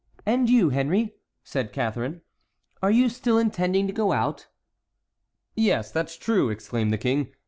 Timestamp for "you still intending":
2.89-3.85